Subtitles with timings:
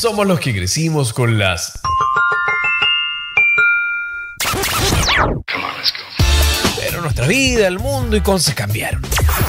[0.00, 1.78] somos los que crecimos con las...
[6.78, 9.02] Pero nuestra vida, el mundo y Conce cambiaron.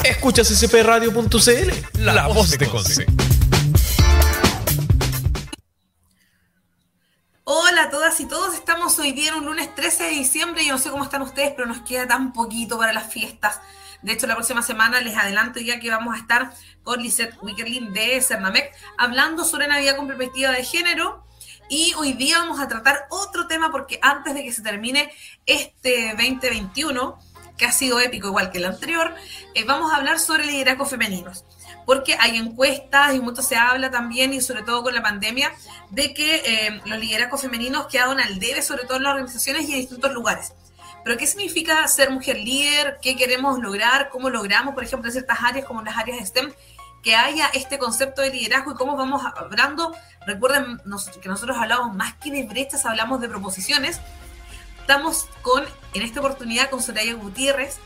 [0.04, 3.06] Escuchas spradio.cl, la, voz de Conce.
[7.44, 10.66] Hola a todas y todos, estamos hoy día en un lunes 13 de diciembre.
[10.66, 13.58] Yo no sé cómo están ustedes, pero nos queda tan poquito para las fiestas.
[14.02, 16.52] De hecho, la próxima semana les adelanto ya que vamos a estar
[16.82, 21.24] con Lisette Wickerlin de Cernamec hablando sobre Navidad con perspectiva de género.
[21.68, 25.10] Y hoy día vamos a tratar otro tema porque antes de que se termine
[25.46, 27.18] este 2021,
[27.56, 29.14] que ha sido épico igual que el anterior,
[29.54, 31.44] eh, vamos a hablar sobre liderazgos femeninos.
[31.86, 35.52] Porque hay encuestas y mucho se habla también, y sobre todo con la pandemia,
[35.90, 39.72] de que eh, los liderazgos femeninos quedaron al debe, sobre todo en las organizaciones y
[39.72, 40.52] en distintos lugares.
[41.04, 42.98] Pero ¿qué significa ser mujer líder?
[43.02, 44.08] ¿Qué queremos lograr?
[44.10, 46.52] ¿Cómo logramos, por ejemplo, en ciertas áreas como las áreas STEM,
[47.02, 49.94] que haya este concepto de liderazgo y cómo vamos hablando?
[50.26, 50.80] Recuerden
[51.20, 54.00] que nosotros hablamos más que de brechas, hablamos de proposiciones.
[54.80, 57.78] Estamos con, en esta oportunidad, con Soraya Gutiérrez,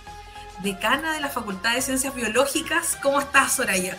[0.62, 2.98] decana de la Facultad de Ciencias Biológicas.
[3.02, 3.96] ¿Cómo estás, Soraya?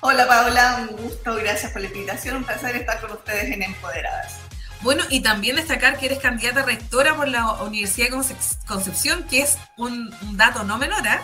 [0.00, 0.86] Hola, Paola.
[0.88, 2.36] Un gusto, gracias por la invitación.
[2.36, 4.45] Un placer estar con ustedes en Empoderadas.
[4.86, 8.24] Bueno, y también destacar que eres candidata rectora por la Universidad de
[8.68, 11.18] Concepción, que es un, dato no menor, ¿eh?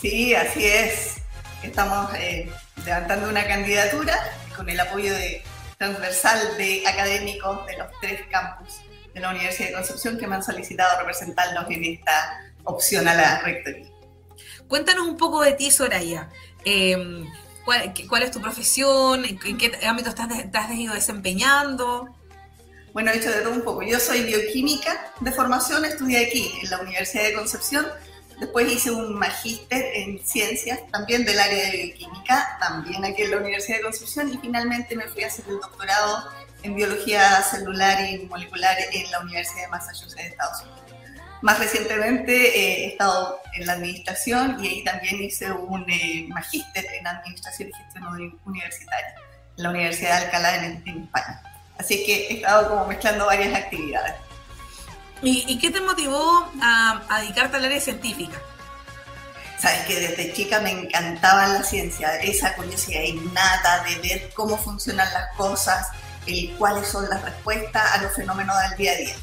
[0.00, 1.16] Sí, así es.
[1.64, 2.48] Estamos eh,
[2.86, 4.16] levantando una candidatura
[4.56, 5.42] con el apoyo de,
[5.76, 8.74] transversal de académicos de los tres campus
[9.12, 13.40] de la Universidad de Concepción que me han solicitado representarnos en esta opción a la
[13.40, 13.88] rectoría.
[14.68, 16.28] Cuéntanos un poco de ti, Soraya.
[16.64, 17.26] Em,
[17.64, 19.24] ¿cuál, es tu profesión?
[19.24, 22.14] ¿En qué ámbito estás, estás ido desempeñando?
[22.94, 23.82] Bueno, he hecho de todo un poco.
[23.82, 27.84] Yo soy bioquímica de formación, estudié aquí en la Universidad de Concepción.
[28.38, 33.38] Después hice un magíster en ciencias, también del área de bioquímica, también aquí en la
[33.38, 34.32] Universidad de Concepción.
[34.32, 36.30] Y finalmente me fui a hacer el doctorado
[36.62, 40.80] en biología celular y molecular en la Universidad de Massachusetts de Estados Unidos.
[41.42, 46.86] Más recientemente eh, he estado en la administración y ahí también hice un eh, magíster
[46.94, 49.16] en administración y gestión universitaria
[49.56, 51.42] en la Universidad de Alcalá en España.
[51.78, 54.14] Así que he estado como mezclando varias actividades.
[55.22, 58.36] ¿Y, qué te motivó a, dedicarte al área científica?
[59.58, 65.10] Sabes que desde chica me encantaba la ciencia, esa curiosidad innata de ver cómo funcionan
[65.14, 65.88] las cosas,
[66.26, 69.14] y cuáles son las respuestas a los fenómenos del día a día.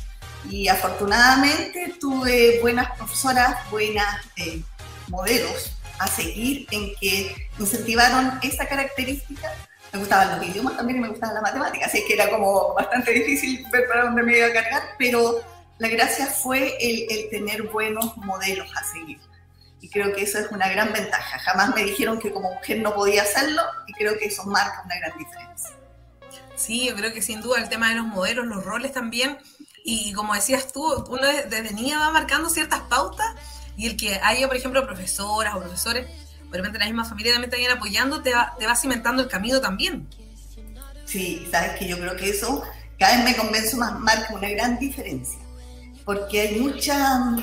[0.50, 4.62] Y afortunadamente tuve buenas profesoras, buenas eh,
[5.08, 9.52] modelos a seguir en que incentivaron esa característica
[9.94, 13.12] me gustaban los idiomas también y me gustaba la matemática, así que era como bastante
[13.12, 15.42] difícil ver para dónde me iba a cargar, pero
[15.80, 19.20] la gracia fue el, el, tener buenos modelos a seguir.
[19.82, 21.40] Y creo que eso es una gran ventaja.
[21.40, 25.00] Jamás me dijeron que como mujer no podía hacerlo y creo que eso marca una
[25.00, 25.72] gran diferencia.
[26.56, 29.40] Sí, yo creo que sin duda el tema de los modelos, los roles también,
[29.84, 33.28] y como decías tú, uno desde niña va marcando ciertas pautas
[33.76, 36.08] y el que haya, por ejemplo, profesoras o profesores
[36.58, 39.62] repente la misma familia también te viene apoyando, te va, te va cimentando el camino
[39.62, 40.08] también.
[41.06, 42.64] Sí, sabes que yo creo que eso
[43.02, 45.40] cada vez me convenzo más, marca una gran diferencia,
[46.06, 47.36] porque hay mucha,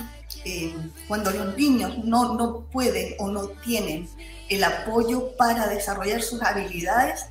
[0.44, 0.72] eh,
[1.08, 4.08] cuando los niños no, no pueden o no tienen
[4.48, 7.26] el apoyo para desarrollar sus habilidades,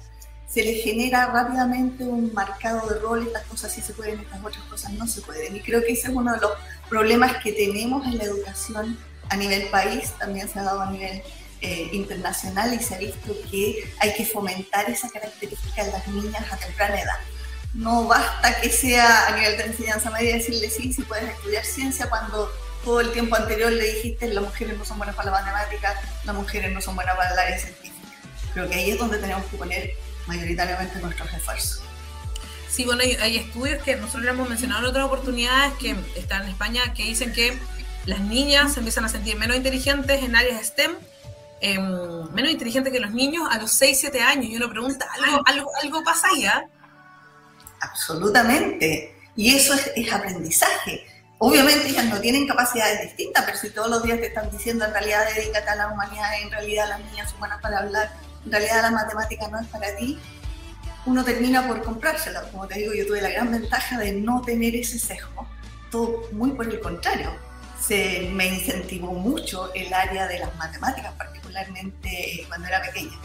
[0.46, 4.64] se les genera rápidamente un marcado de rol, estas cosas sí se pueden, estas otras
[4.66, 5.56] cosas no se pueden.
[5.56, 6.52] Y creo que ese es uno de los
[6.90, 8.98] problemas que tenemos en la educación
[9.30, 11.22] a nivel país, también se ha dado a nivel
[11.62, 16.46] eh, internacional y se ha visto que hay que fomentar esa característica en las niñas
[16.52, 17.20] a temprana edad.
[17.74, 22.10] No basta que sea a nivel de enseñanza media decirle sí, si puedes estudiar ciencia
[22.10, 22.52] cuando
[22.84, 26.36] todo el tiempo anterior le dijiste las mujeres no son buenas para la matemática, las
[26.36, 28.08] mujeres no son buenas para el área científica.
[28.54, 29.92] Creo que ahí es donde tenemos que poner
[30.28, 31.82] mayoritariamente nuestros esfuerzos.
[32.70, 36.50] Sí, bueno, hay, hay, estudios que nosotros hemos mencionado en otras oportunidades que están en
[36.50, 37.58] España que dicen que
[38.06, 40.92] las niñas se empiezan a sentir menos inteligentes en áreas STEM
[41.60, 44.46] Em, menos inteligente que los niños a los 6, 7 años.
[44.46, 46.68] Y uno pregunta, ¿algo, algo, algo pasa allá?
[47.82, 49.16] Absolutamente.
[49.36, 51.06] Y eso es, aprendizaje.
[51.40, 54.92] Obviamente ellas no tienen capacidades distintas, pero si todos los días te están diciendo en
[54.92, 58.12] realidad dedícate a la humanidad, en realidad las niñas son buenas para hablar,
[58.44, 60.18] en realidad la matemática no es para ti,
[61.06, 62.42] uno termina por comprársela.
[62.50, 65.48] Como te digo, yo tuve la gran ventaja de no tener ese sesgo.
[65.92, 67.32] Todo muy por el contrario.
[67.80, 73.18] Se me incentivó mucho el área de las matemáticas, particularmente cuando era pequeña.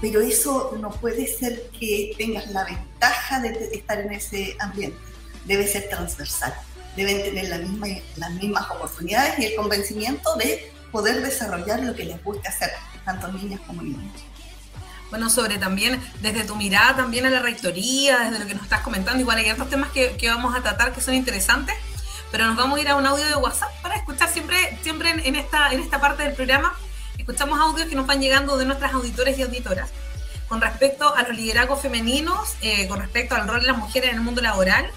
[0.00, 4.98] Pero eso no puede ser que tengas la ventaja de estar en ese ambiente.
[5.44, 6.54] Debe ser transversal.
[6.96, 12.04] Deben tener la misma, las mismas oportunidades y el convencimiento de poder desarrollar lo que
[12.04, 12.70] les guste hacer,
[13.04, 14.22] tanto niñas como niños.
[15.10, 18.80] bueno, sobre también desde tu mirada también a la rectoría, desde lo que nos estás
[18.80, 21.74] comentando, igual hay otros temas que, que vamos a tratar que son interesantes,
[22.30, 25.36] pero nos vamos a ir a un audio de WhatsApp para escuchar siempre, siempre en,
[25.36, 26.74] esta, en esta parte del programa,
[27.16, 29.90] escuchamos audios que nos van llegando de nuestras auditores y auditoras
[30.48, 34.16] con respecto a los liderazgos femeninos, eh, con respecto al rol de las mujeres en
[34.16, 34.90] el mundo laboral,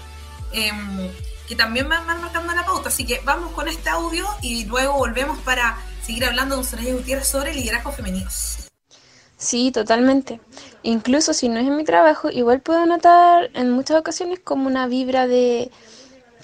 [0.52, 1.10] em,
[1.46, 2.88] que también van, van, marcando la pauta.
[2.88, 7.28] Así que vamos con este audio y luego volvemos para seguir hablando con Soraya Gutiérrez
[7.28, 8.70] sobre liderazgos femeninos.
[9.36, 10.40] Sí, totalmente.
[10.82, 14.86] Incluso si no es en mi trabajo, igual puedo notar en muchas ocasiones como una
[14.86, 15.70] vibra de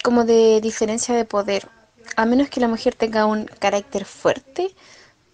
[0.03, 1.67] como de diferencia de poder.
[2.15, 4.73] A menos que la mujer tenga un carácter fuerte,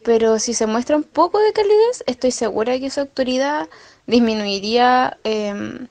[0.04, 3.68] pero si se muestra un poco de calidez, estoy segura que su autoridad
[4.06, 5.88] disminuiría eh,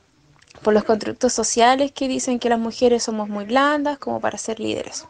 [0.62, 4.59] por los constructos sociales que dicen que las mujeres somos muy blandas como para ser
[4.61, 5.06] líderes.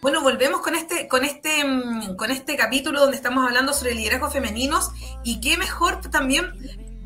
[0.00, 4.32] Bueno, volvemos con este, con este, mm, con este capítulo donde estamos hablando sobre liderazgos
[4.32, 4.90] femeninos
[5.24, 6.52] y qué mejor también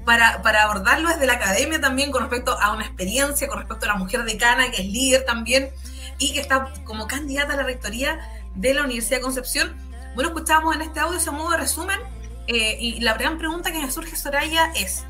[0.05, 3.89] para, para, abordarlo desde la academia también con respecto a una experiencia, con respecto a
[3.89, 5.71] la mujer decana que es líder también
[6.19, 8.21] y que está como candidata a la rectoría
[8.55, 9.85] de la Universidad de Concepción
[10.15, 11.99] bueno, escuchábamos en este audio ese modo de resumen
[12.47, 15.03] eh, y la gran pregunta que me surge, Soraya, es,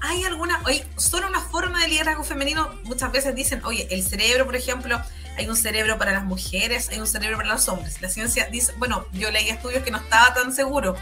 [0.00, 2.70] ¿hay alguna, hay solo una forma de liderazgo femenino?
[2.84, 4.98] Muchas veces dicen, oye, el cerebro, por ejemplo,
[5.36, 8.00] hay un cerebro para las mujeres, hay un cerebro para los hombres.
[8.00, 10.96] La ciencia dice, bueno, yo leí estudios que no estaba tan seguro,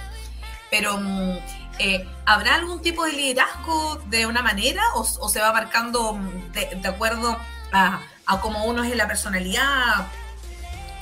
[0.70, 1.38] pero mm,
[1.78, 6.88] eh, ¿habrá algún tipo de liderazgo de una manera o, se va marcando mm, de,
[6.88, 7.38] acuerdo
[7.72, 10.06] a, a cómo uno es en la personalidad?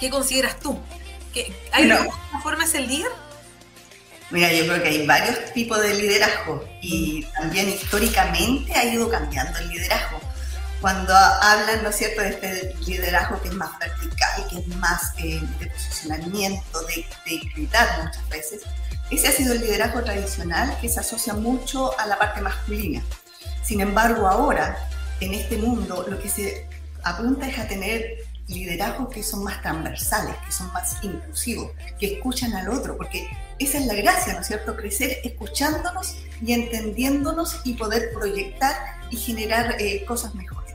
[0.00, 0.78] ¿Qué consideras tú?
[1.72, 3.10] ¿Hay alguna forma de ser líder?
[4.30, 9.58] Mira, yo creo que hay varios tipos de liderazgo y también históricamente ha ido cambiando
[9.58, 10.20] el liderazgo.
[10.80, 15.12] Cuando hablan, ¿no es cierto?, de este liderazgo que es más vertical, que es más
[15.18, 18.62] eh, de posicionamiento, de, de gritar muchas veces,
[19.10, 23.02] ese ha sido el liderazgo tradicional que se asocia mucho a la parte masculina.
[23.62, 24.76] Sin embargo, ahora,
[25.20, 26.66] en este mundo, lo que se
[27.06, 28.18] apunta es a tener
[28.48, 33.78] liderazgos que son más transversales, que son más inclusivos, que escuchan al otro, porque esa
[33.78, 34.76] es la gracia, ¿no es cierto?
[34.76, 38.74] Crecer escuchándonos y entendiéndonos y poder proyectar
[39.10, 40.74] y generar eh, cosas mejores.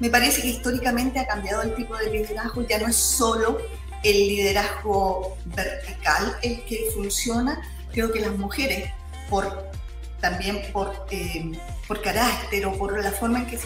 [0.00, 3.58] Me parece que históricamente ha cambiado el tipo de liderazgo, ya no es solo
[4.04, 7.60] el liderazgo vertical el que funciona,
[7.92, 8.92] creo que las mujeres,
[9.28, 9.70] por,
[10.20, 11.52] también por, eh,
[11.86, 13.58] por carácter o por la forma en que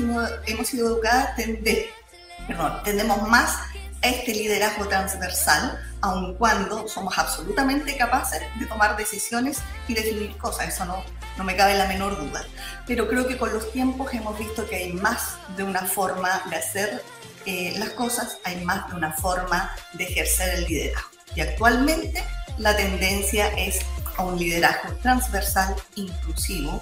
[0.46, 2.01] hemos sido educadas, tendemos
[2.46, 3.56] perdón, tendemos más
[4.02, 10.68] a este liderazgo transversal, aun cuando somos absolutamente capaces de tomar decisiones y definir cosas,
[10.68, 11.04] eso no,
[11.36, 12.44] no me cabe la menor duda.
[12.86, 16.56] Pero creo que con los tiempos hemos visto que hay más de una forma de
[16.56, 17.02] hacer
[17.46, 21.08] eh, las cosas, hay más de una forma de ejercer el liderazgo.
[21.34, 22.22] Y actualmente
[22.58, 23.80] la tendencia es
[24.16, 26.80] a un liderazgo transversal, inclusivo,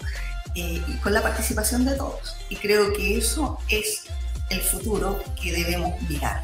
[0.54, 2.36] eh, y con la participación de todos.
[2.48, 4.04] Y creo que eso es
[4.50, 6.42] el futuro que debemos mirar.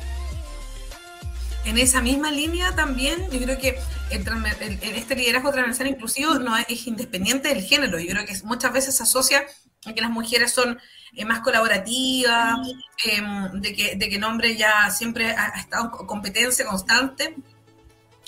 [1.64, 3.78] En esa misma línea también, yo creo que
[4.10, 7.98] este liderazgo transversal inclusivo no es, independiente del género.
[7.98, 9.44] Yo creo que muchas veces se asocia
[9.84, 10.78] a que las mujeres son
[11.14, 12.58] eh, más colaborativas,
[13.04, 17.34] em, de, que, de que el hombre ya siempre ha, estado en competencia constante.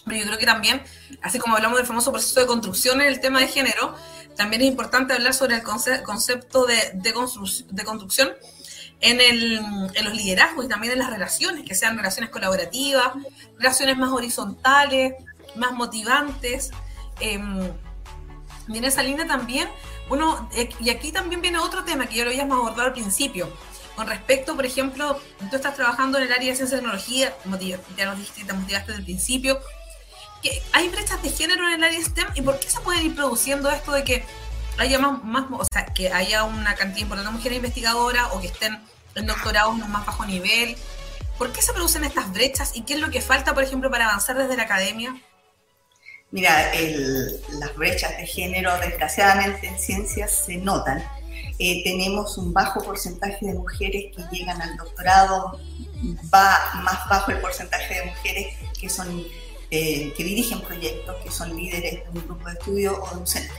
[0.04, 0.82] Pero yo creo que también,
[1.22, 3.94] así como hablamos del famoso proceso de construcción en el tema de género,
[4.36, 8.30] también es importante hablar sobre el concepto de construcción
[9.00, 9.60] en, el,
[9.94, 13.12] en los liderazgos y también en las relaciones, que sean relaciones colaborativas,
[13.58, 15.14] relaciones más horizontales,
[15.54, 16.70] más motivantes.
[17.20, 17.40] Eh,
[18.68, 19.68] y en esa línea también,
[20.10, 23.50] uno, eh, y aquí también viene otro tema que yo lo habíamos abordado al principio,
[23.96, 25.18] con respecto, por ejemplo,
[25.50, 27.34] tú estás trabajando en el área de ciencia y tecnología,
[27.96, 29.58] ya nos dijiste, te motivaste desde el principio,
[30.42, 33.16] que hay brechas de género en el área STEM y por qué se pueden ir
[33.16, 34.24] produciendo esto de que
[34.78, 38.46] haya más, más, o sea, que haya una cantidad importante de mujeres investigadoras o que
[38.46, 38.78] estén
[39.14, 40.76] en doctorados en un más bajo nivel.
[41.36, 44.06] ¿Por qué se producen estas brechas y qué es lo que falta, por ejemplo, para
[44.06, 45.14] avanzar desde la academia?
[46.30, 46.72] Mira,
[47.60, 51.02] las brechas de género, desgraciadamente en ciencias se notan.
[51.58, 55.58] Eh, tenemos un bajo porcentaje de mujeres que llegan al doctorado,
[56.32, 59.24] va más bajo el porcentaje de mujeres que son
[59.70, 63.26] eh, que dirigen proyectos, que son líderes de un grupo de estudio o de un
[63.26, 63.54] centro.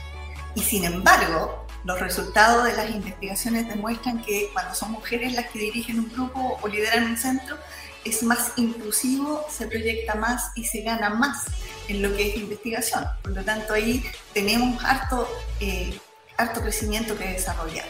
[0.54, 5.58] Y sin embargo, los resultados de las investigaciones demuestran que cuando son mujeres las que
[5.58, 7.56] dirigen un grupo o lideran un centro,
[8.04, 11.44] es más inclusivo, se proyecta más y se gana más
[11.88, 13.04] en lo que es investigación.
[13.22, 15.28] Por lo tanto, ahí tenemos harto,
[15.60, 15.98] eh,
[16.36, 17.86] harto crecimiento que desarrollar.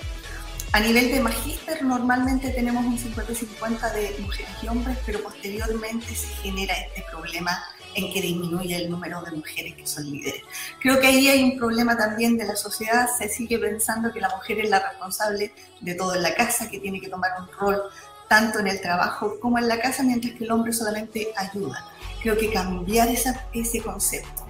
[0.72, 6.28] A nivel de magíster, normalmente tenemos un 50-50 de mujeres y hombres, pero posteriormente se
[6.42, 7.60] genera este problema
[7.94, 10.42] en que disminuye el número de mujeres que son líderes.
[10.80, 14.28] Creo que ahí hay un problema también de la sociedad, se sigue pensando que la
[14.28, 17.82] mujer es la responsable de todo en la casa, que tiene que tomar un rol
[18.28, 21.84] tanto en el trabajo como en la casa, mientras que el hombre solamente ayuda.
[22.22, 24.46] Creo que cambiar esa, ese concepto,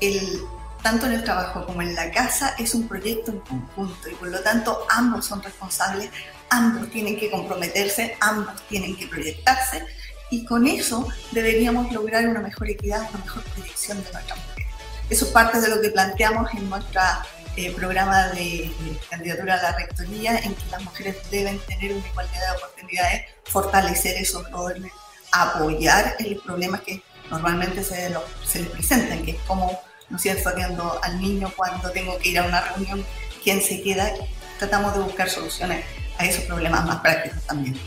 [0.00, 0.42] el,
[0.82, 4.28] tanto en el trabajo como en la casa, es un proyecto en conjunto y por
[4.28, 6.10] lo tanto ambos son responsables,
[6.50, 9.86] ambos tienen que comprometerse, ambos tienen que proyectarse
[10.30, 14.66] y con eso deberíamos lograr una mejor equidad, una mejor proyección de nuestra mujer.
[15.08, 17.00] Eso es parte de lo que planteamos en nuestro
[17.56, 18.70] eh, programa de,
[19.08, 24.16] candidatura a la rectoría, en que las mujeres deben tener una igualdad de oportunidades, fortalecer
[24.16, 24.92] esos roles,
[25.32, 28.14] apoyar en los problemas que normalmente se,
[28.46, 29.80] se les presentan, que es como,
[30.10, 33.04] ¿no cierto?, viendo al niño cuando tengo que ir a una reunión,
[33.42, 34.12] quién se queda,
[34.58, 35.84] tratamos de buscar soluciones
[36.18, 37.78] a esos problemas más prácticos también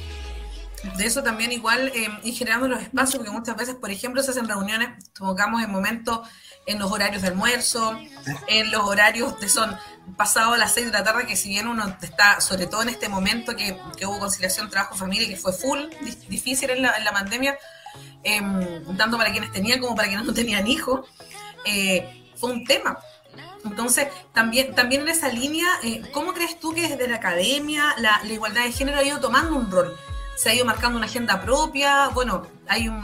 [0.97, 4.31] de eso también igual eh, y generando los espacios, porque muchas veces, por ejemplo, se
[4.31, 6.27] hacen reuniones, tocamos en momentos,
[6.65, 7.97] en los horarios de almuerzo,
[8.47, 9.75] en los horarios que son
[10.17, 12.89] pasados a las 6 de la tarde, que si bien uno está, sobre todo en
[12.89, 15.79] este momento que, hubo conciliación trabajo-familia, que fue full,
[16.27, 17.57] difícil en la, en la pandemia,
[18.23, 21.07] em, tanto para quienes tenían como para quienes no tenían hijos,
[21.65, 22.99] eh, fue un tema.
[23.63, 28.23] Entonces, también, también en esa línea, eh, ¿cómo crees tú que desde la academia la
[28.25, 29.95] igualdad de género ha ido tomando un rol?
[30.37, 32.09] Se ha ido marcando una agenda propia.
[32.09, 33.03] Bueno, hay un.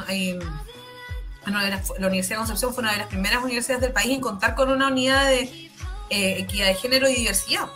[1.46, 4.70] la Universidad de Concepción fue una de las primeras universidades del país en contar con
[4.70, 5.72] una unidad de
[6.10, 7.68] eh, equidad de género y diversidad.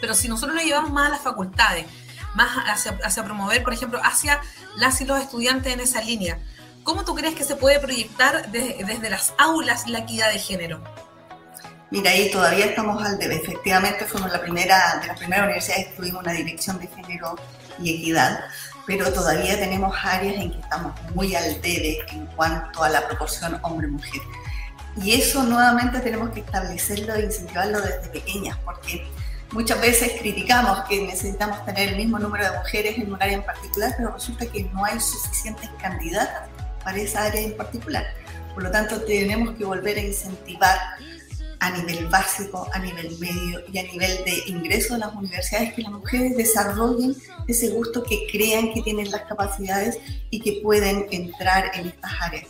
[0.00, 1.86] Pero si nosotros lo llevamos más a las facultades,
[2.34, 4.40] más hacia, promover, por ejemplo, hacia
[4.76, 6.38] las y los estudiantes en esa línea,
[6.84, 10.82] ¿cómo tú crees que se puede proyectar desde las aulas la equidad de género?
[11.90, 13.36] Mira, ahí todavía estamos al debe.
[13.36, 17.36] Efectivamente, fuimos la primera, de las primeras universidades que tuvimos una dirección de género
[17.80, 18.40] y equidad,
[18.86, 23.58] pero todavía tenemos áreas en que estamos muy al debe en cuanto a la proporción
[23.62, 24.22] hombre-mujer.
[25.02, 29.06] Y eso nuevamente tenemos que establecerlo e incentivarlo desde pequeñas, porque
[29.52, 33.44] muchas veces criticamos que necesitamos tener el mismo número de mujeres en un área en
[33.44, 36.48] particular, pero resulta que no hay suficientes candidatas
[36.82, 38.04] para esa área en particular.
[38.54, 40.78] Por lo tanto, tenemos que volver a incentivar
[41.60, 45.82] a nivel básico, a nivel medio y a nivel de ingreso a las universidades, que
[45.82, 49.98] las mujeres desarrollen ese gusto, que crean que tienen las capacidades
[50.30, 52.46] y que pueden entrar en estas áreas.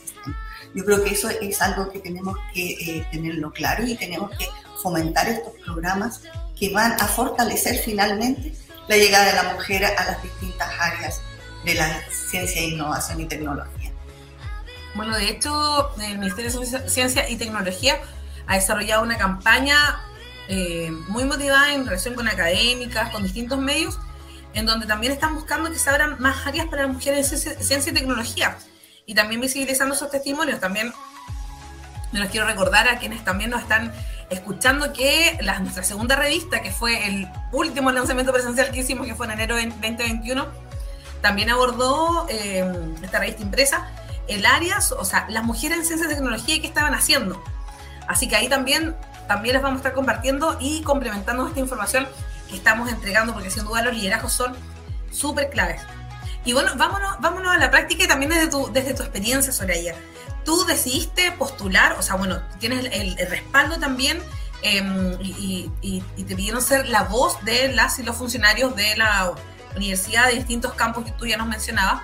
[0.75, 4.47] Yo creo que eso es algo que tenemos que eh, tenerlo claro y tenemos que
[4.83, 6.23] fomentar estos programas
[6.59, 8.53] que van a fortalecer finalmente
[8.89, 11.21] la llegada de la mujer a las distintas áreas
[11.65, 13.93] de la ciencia, innovación y tecnología.
[14.95, 18.01] Bueno, de hecho, el Ministerio de Ciencia y Tecnología
[18.49, 20.01] ha desarrollado una campaña
[20.49, 23.99] eh, muy motivada en relación con académicas, con distintos medios,
[24.55, 27.93] en donde también están buscando que se abran más áreas para las mujeres en ciencia
[27.93, 28.57] y tecnología.
[29.05, 30.61] Y también visibilizando esos testimonios.
[30.61, 30.93] También
[32.13, 33.93] me los quiero recordar a quienes también nos están
[34.31, 39.27] escuchando que nuestra segunda revista, que fue el último lanzamiento presencial que hicimos, que fue
[39.27, 40.47] en enero de 2021,
[41.21, 42.65] también abordó eh,
[43.03, 43.89] esta revista impresa
[44.29, 47.43] el área, o sea, las mujeres en ciencia y tecnología y qué estaban haciendo.
[48.09, 48.97] Así que ahí también,
[49.29, 52.09] también les vamos a estar compartiendo y complementando esta información
[52.49, 54.57] que estamos entregando, porque sin duda los liderazgos son
[55.13, 55.83] súper claves.
[56.45, 59.95] Y bueno, vámonos, vámonos a la práctica y también desde tu, desde tu experiencia, Soraya.
[60.45, 64.23] Tú decidiste postular, o sea, bueno, tienes el, respaldo también
[64.63, 65.71] em, y,
[66.17, 69.35] te pidieron ser la voz de las y los funcionarios de la
[69.77, 72.03] universidad de distintos campos que tú ya nos mencionabas.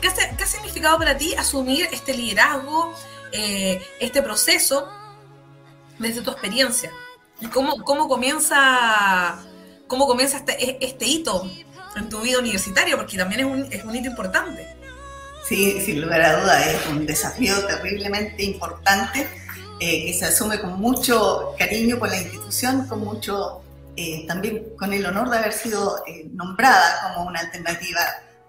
[0.00, 2.92] ¿Qué, ha significado para ti asumir este liderazgo,
[3.30, 4.90] eh, este proceso
[6.00, 6.90] desde tu experiencia.
[7.52, 9.38] ¿Cómo, cómo comienza,
[9.86, 11.48] cómo comienza este, este hito
[11.96, 12.96] en tu vida universitaria?
[12.96, 14.66] Porque también es un, es un hito importante.
[15.48, 19.28] Sí, sin lugar a duda, es un desafío terriblemente importante
[19.80, 23.62] eh, que se asume con mucho cariño por la institución, con mucho,
[23.96, 28.00] eh, también con el honor de haber sido eh, nombrada como una alternativa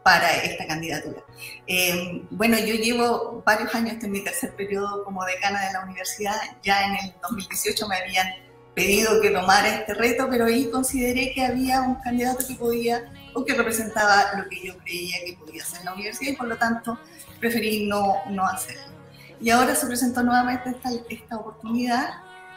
[0.03, 1.21] para esta candidatura.
[1.67, 6.35] Eh, bueno, yo llevo varios años en mi tercer periodo como decana de la universidad.
[6.63, 8.27] Ya en el 2018 me habían
[8.73, 13.45] pedido que tomara este reto, pero ahí consideré que había un candidato que podía o
[13.45, 16.97] que representaba lo que yo creía que podía hacer la universidad y por lo tanto
[17.39, 18.91] preferí no, no hacerlo.
[19.39, 22.09] Y ahora se presentó nuevamente esta, esta oportunidad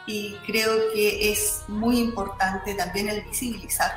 [0.07, 3.91] y creo que es muy importante también el visibilizar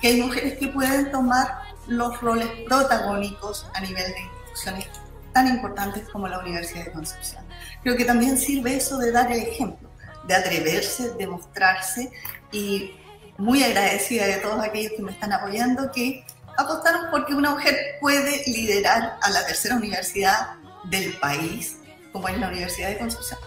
[0.00, 4.86] que hay mujeres que pueden tomar los roles protagónicos a nivel de instituciones
[5.32, 7.44] tan importantes como la Universidad de Concepción.
[7.82, 9.90] Creo que también sirve eso de dar el ejemplo,
[10.26, 12.10] de atreverse, de mostrarse
[12.52, 12.92] y
[13.38, 16.24] muy agradecida de todos aquellos que me están apoyando que
[16.56, 21.78] apostaron porque una mujer puede liderar a la tercera universidad del país
[22.12, 23.38] como es la Universidad de Concepción.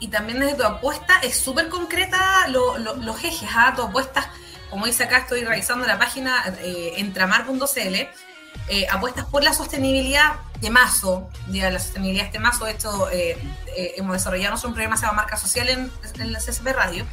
[0.00, 3.74] Y también desde tu apuesta es súper concreta los ejes, ¿ah?
[3.76, 4.30] tu apuesta,
[4.70, 7.94] como dice acá, estoy revisando la página eh, entramar.cl,
[8.68, 13.10] eh, apuestas por la sostenibilidad de mazo, de la sostenibilidad de este mazo, de hecho
[13.10, 13.38] eh,
[13.96, 17.06] hemos desarrollado un programa que se llama Marca Social en, en la CSP Radio,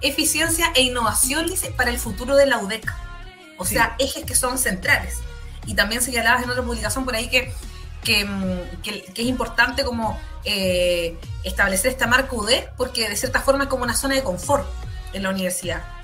[0.00, 2.92] eficiencia e innovación dice, para el futuro de la UDEC,
[3.58, 5.16] o sea, ejes que son centrales.
[5.66, 7.52] Y también señalabas en otra publicación por ahí que,
[8.04, 10.20] que, mm, que, es importante como
[11.42, 14.64] establecer esta marca UDEC porque de cierta forma es como una zona de confort
[15.12, 15.95] en la universidad.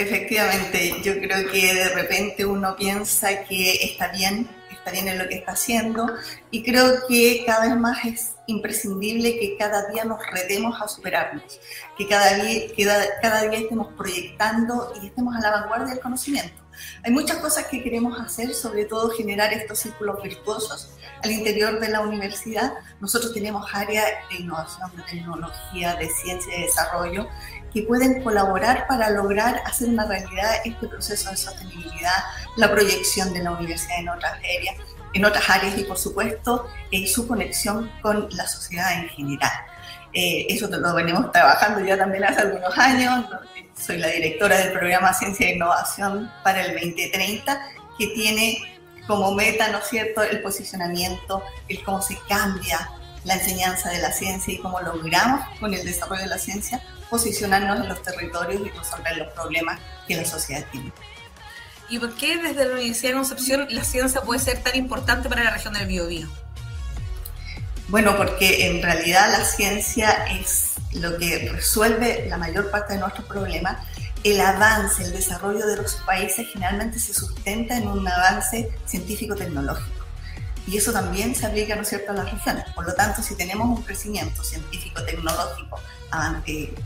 [0.00, 5.28] Efectivamente, yo creo que de repente uno piensa que está bien, está bien en lo
[5.28, 6.06] que está haciendo
[6.50, 11.60] y creo que cada vez más es imprescindible que cada día nos retemos a superarnos,
[11.96, 12.66] que cada día,
[13.22, 16.60] cada día estemos proyectando y estemos a la vanguardia del conocimiento.
[17.04, 20.90] Hay muchas cosas que queremos hacer, sobre todo generar estos círculos virtuosos
[21.22, 22.72] al interior de la universidad.
[23.00, 27.28] Nosotros tenemos áreas de innovación, de tecnología, de ciencia y desarrollo
[27.72, 32.24] que pueden colaborar para lograr hacer una realidad este proceso de sostenibilidad,
[32.56, 34.76] la proyección de la universidad en otras áreas,
[35.14, 39.52] en otras áreas y por supuesto eh, su conexión con la sociedad en general.
[40.12, 43.26] Eh, eso lo venimos trabajando ya también hace algunos años.
[43.74, 47.60] Soy la directora del programa Ciencia e Innovación para el 2030,
[47.98, 48.58] que tiene
[49.06, 52.90] como meta, ¿no es cierto?, el posicionamiento, el cómo se cambia
[53.24, 57.80] la enseñanza de la ciencia y cómo logramos con el desarrollo de la ciencia posicionarnos
[57.80, 60.92] en los territorios y resolver los problemas que la sociedad tiene.
[61.90, 65.42] ¿Y por qué desde la Universidad de Concepción la ciencia puede ser tan importante para
[65.42, 66.28] la región del Biobío?
[67.88, 73.26] Bueno, porque en realidad la ciencia es lo que resuelve la mayor parte de nuestros
[73.26, 73.84] problemas.
[74.22, 79.99] El avance, el desarrollo de los países generalmente se sustenta en un avance científico-tecnológico.
[80.66, 82.64] Y eso también se aplica, ¿no cierto?, a las regiones.
[82.74, 85.80] Por lo tanto, si tenemos un crecimiento científico-tecnológico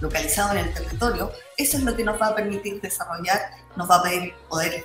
[0.01, 3.41] localizado en el territorio, eso es lo que nos va a permitir desarrollar,
[3.77, 4.03] nos va a
[4.49, 4.85] poder,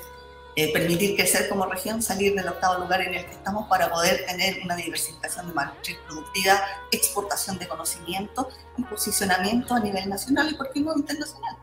[0.55, 4.25] eh, permitir crecer como región, salir del octavo lugar en el que estamos para poder
[4.25, 10.55] tener una diversificación de matriz productiva, exportación de conocimiento y posicionamiento a nivel nacional y,
[10.55, 11.55] por qué no, internacional.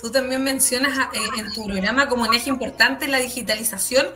[0.00, 4.06] Tú también mencionas eh, en tu programa como un eje importante la digitalización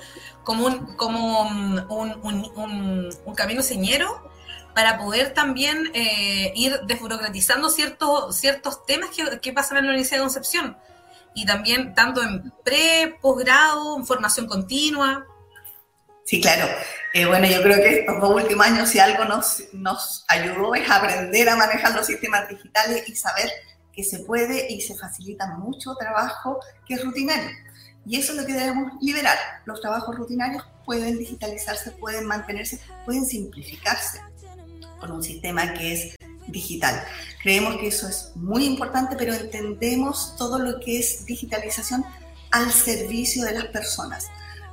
[0.44, 4.30] como un, como un, un, un camino señero
[4.74, 10.18] para poder también eh, ir desburocratizando ciertos, ciertos temas que, que, pasan en la Universidad
[10.18, 10.76] de Concepción.
[11.34, 15.26] Y también tanto en pre, posgrado, en formación continua.
[16.24, 16.66] Sí, claro.
[17.14, 20.88] Eh, bueno, yo creo que estos dos últimos años, si algo nos, nos ayudó, es
[20.90, 23.50] aprender a manejar los sistemas digitales y saber
[23.92, 27.50] que se puede y se facilita mucho trabajo que es rutinario.
[28.06, 29.38] Y eso es lo que debemos liberar.
[29.64, 34.20] Los trabajos rutinarios pueden digitalizarse, pueden mantenerse, pueden simplificarse
[34.98, 36.16] con un sistema que es
[36.48, 37.02] digital.
[37.42, 42.04] Creemos que eso es muy importante, pero entendemos todo lo que es digitalización
[42.50, 44.28] al servicio de las personas.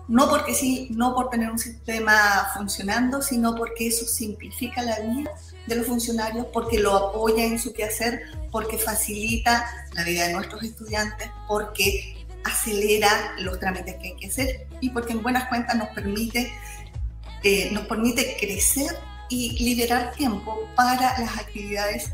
[0.07, 5.31] No porque sí, no por tener un sistema funcionando, sino porque eso simplifica la vida
[5.67, 10.63] de los funcionarios, porque lo apoya en su quehacer, porque facilita la vida de nuestros
[10.63, 15.89] estudiantes, porque acelera los trámites que hay que hacer y porque en buenas cuentas nos
[15.89, 16.51] permite,
[17.43, 18.97] eh, nos permite crecer
[19.29, 22.11] y liberar tiempo para las actividades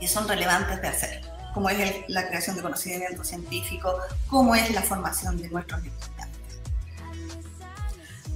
[0.00, 1.20] que son relevantes de hacer,
[1.52, 3.94] como es la creación de conocimiento científico,
[4.28, 6.60] como es la formación de nuestros estudiantes.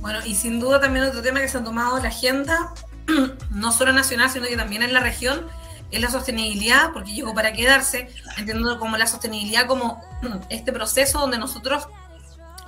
[0.00, 2.72] Bueno, y sin duda también otro tema que se ha tomado la agenda,
[3.50, 5.46] no solo nacional, sino que también en la región,
[5.90, 10.00] es la sostenibilidad, porque llegó para quedarse, entendiendo como la sostenibilidad como
[10.50, 11.88] este proceso donde nosotros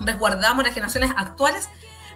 [0.01, 1.69] resguardamos las generaciones actuales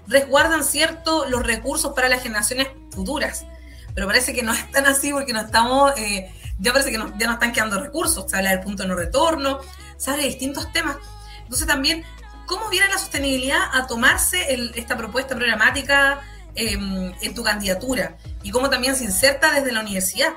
[0.06, 3.46] resguardan cierto los recursos para las generaciones futuras.
[3.94, 7.26] Pero parece que no es tan así porque no estamos, eh, ya parece que ya
[7.26, 8.28] no están quedando recursos.
[8.28, 9.60] Se habla del punto de no retorno,
[9.96, 10.96] se habla de distintos temas.
[11.42, 12.04] Entonces también,
[12.46, 16.20] ¿cómo viene la sostenibilidad a tomarse esta propuesta programática
[16.54, 18.16] em, en tu candidatura?
[18.42, 20.32] Y cómo también se inserta desde la universidad.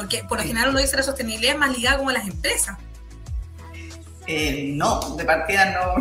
[0.00, 2.78] Porque por lo general uno dice la sostenibilidad es más ligada como a las empresas.
[4.26, 5.96] Eh, no, de partida no,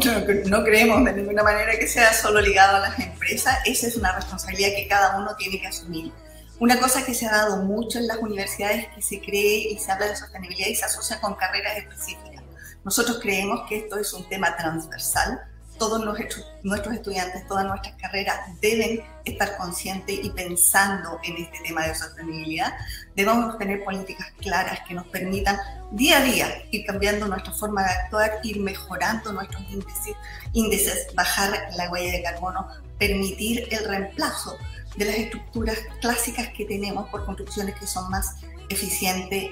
[0.46, 3.58] no, creemos de ninguna manera que sea solo ligado a las empresas.
[3.66, 6.14] Esa es una responsabilidad que cada uno tiene que asumir.
[6.60, 9.78] Una cosa que se ha dado mucho en las universidades es que se cree y
[9.78, 12.42] se habla de sostenibilidad y se asocia con carreras específicas.
[12.86, 15.42] Nosotros creemos que esto es un tema transversal
[15.80, 21.88] todos nuestros, nuestros estudiantes, todas nuestras carreras deben estar conscientes y pensando en este tema
[21.88, 22.74] de sostenibilidad,
[23.16, 25.58] debemos tener políticas claras que nos permitan
[25.92, 30.16] día a día ir cambiando nuestra forma de actuar, ir mejorando nuestros índices,
[30.54, 32.68] índices bajar la huella de carbono,
[33.00, 34.58] permitir el reemplazo
[34.98, 38.36] de las estructuras clásicas que tenemos por construcciones que son más
[38.70, 39.52] eficientes,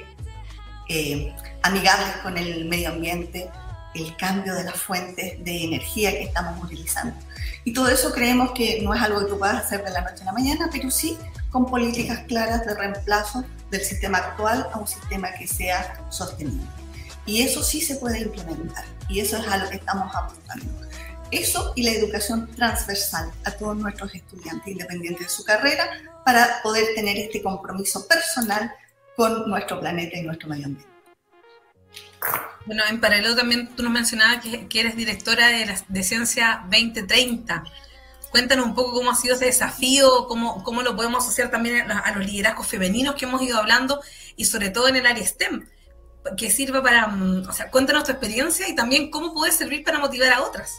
[0.89, 3.49] eh, amigables con el medio ambiente,
[3.93, 7.15] el cambio de las fuentes de energía que estamos utilizando.
[7.63, 10.23] Y todo eso creemos que no es algo que tú puedas hacer de la noche
[10.23, 11.17] a la mañana, pero sí
[11.51, 16.65] con políticas claras de reemplazo del sistema actual a un sistema que sea sostenible.
[17.25, 20.65] Y eso sí se puede implementar y eso es a lo que estamos apuntando.
[21.31, 25.89] Eso y la educación transversal a todos nuestros estudiantes, independientes de su carrera,
[26.23, 28.71] para poder tener este compromiso personal
[29.17, 30.97] con nuestro planeta y nuestro medio ambiente.
[32.67, 37.63] Bueno, en paralelo también tú nos mencionabas que, eres directora de, la, de Ciencia 2030.
[38.29, 42.11] Cuéntanos un poco cómo ha sido ese desafío, cómo, cómo lo podemos asociar también a,
[42.13, 44.01] los liderazgos femeninos que hemos ido hablando
[44.35, 45.65] y sobre todo en el área STEM,
[46.35, 49.99] que sirva para, mm, o sea, cuéntanos tu experiencia y también cómo puede servir para
[49.99, 50.73] motivar a otras.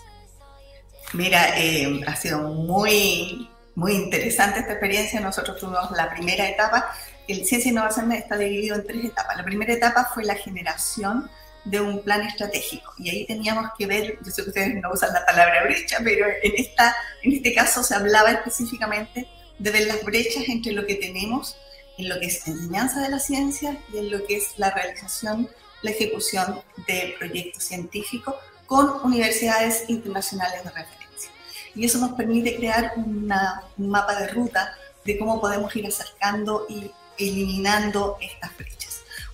[1.14, 5.20] Mira, eh, ha sido muy, muy interesante esta experiencia.
[5.20, 6.94] Nosotros tuvimos la primera etapa.
[7.26, 9.38] El Ciencia e Innovación está dividido en tres etapas.
[9.38, 11.30] La primera etapa fue la generación
[11.64, 12.92] de un plan estratégico.
[12.98, 16.26] Y ahí teníamos que ver, yo sé que ustedes no usan la palabra brecha, pero
[16.42, 20.94] en, esta, en este caso se hablaba específicamente de ver las brechas entre lo que
[20.94, 21.56] tenemos
[21.98, 25.48] en lo que es enseñanza de la ciencia y en lo que es la realización,
[25.82, 31.30] la ejecución de proyectos científicos con universidades internacionales de referencia.
[31.74, 36.66] Y eso nos permite crear una, un mapa de ruta de cómo podemos ir acercando
[36.68, 38.77] y eliminando estas brechas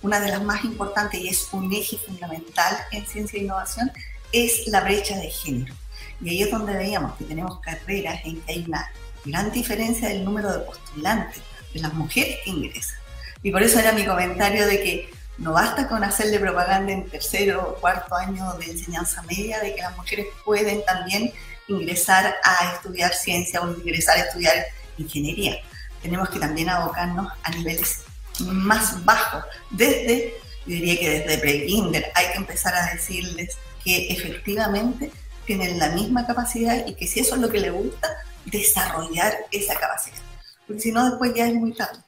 [0.05, 3.91] una de las más importantes y es un eje fundamental en ciencia e innovación,
[4.33, 5.75] es la brecha de género.
[6.21, 8.87] Y ahí es donde veíamos que tenemos carreras en que hay una
[9.25, 11.41] gran diferencia del número de postulantes,
[11.73, 12.99] de las mujeres que ingresan.
[13.43, 17.71] Y por eso era mi comentario de que no basta con hacerle propaganda en tercero
[17.71, 21.33] o cuarto año de enseñanza media, de que las mujeres pueden también
[21.67, 24.67] ingresar a estudiar ciencia o ingresar a estudiar
[24.99, 25.57] ingeniería.
[26.03, 28.04] Tenemos que también abocarnos a niveles
[28.41, 29.43] más bajo.
[29.71, 30.35] Desde,
[30.67, 35.11] diría que desde pre-kinder hay que empezar a decirles que efectivamente
[35.45, 38.09] tienen la misma capacidad y que si eso es lo que les gusta,
[38.47, 40.19] desarrollar esa capacidad.
[40.67, 42.01] Porque si no, después ya es muy tarde.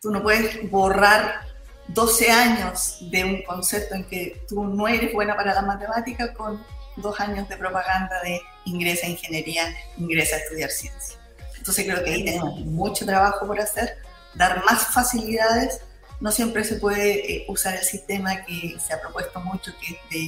[0.00, 1.40] Tú no puedes borrar
[1.88, 6.62] 12 años de un concepto en que tú no eres buena para la matemática con
[6.96, 11.18] dos años de propaganda de ingresa a ingeniería, ingresa a estudiar ciencia.
[11.56, 13.98] Entonces creo que ahí tenemos mucho trabajo por hacer
[14.38, 15.80] dar más facilidades,
[16.20, 20.10] no siempre se puede eh, usar el sistema que se ha propuesto mucho, que es
[20.10, 20.24] de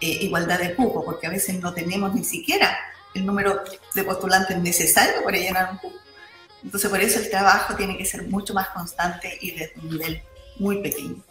[0.00, 2.78] eh, igualdad de cupo, porque a veces no tenemos ni siquiera
[3.14, 3.62] el número
[3.94, 5.96] de postulantes necesario para llenar un cupo.
[6.62, 10.22] Entonces, por eso el trabajo tiene que ser mucho más constante y de un nivel
[10.56, 11.22] muy pequeño.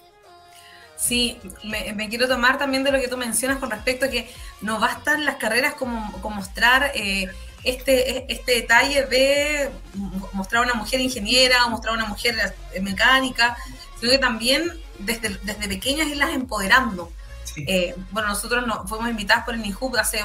[0.97, 4.29] Sí, me, quiero tomar también de lo que tú mencionas con respecto a que
[4.61, 7.29] no bastan las carreras como, como mostrar eh,
[7.69, 9.69] este, este detalle de
[10.33, 12.35] mostrar a una mujer ingeniera o mostrar a una mujer
[12.81, 13.57] mecánica,
[13.99, 17.11] sino que también desde, desde pequeñas irlas empoderando.
[17.55, 20.23] Eh, bueno, nosotros nos fuimos invitados por el NIHUB hace,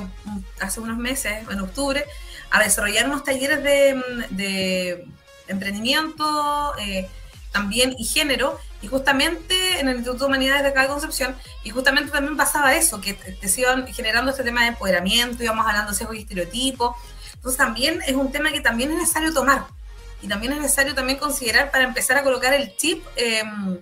[0.61, 2.05] hace unos meses, en octubre,
[2.51, 5.07] a desarrollar unos talleres de,
[5.49, 7.09] emprendimiento, eh,
[7.51, 11.71] también y género, y justamente en el Instituto de Humanidades de acá de Concepción, y
[11.71, 15.93] justamente también pasaba eso, que te, se iban generando este tema de empoderamiento, íbamos hablando
[15.93, 16.97] de sesgo y estereotipos,
[17.43, 19.67] entonces también es un tema que también es necesario tomar
[20.23, 23.81] y también es necesario también considerar para empezar a colocar el chip em,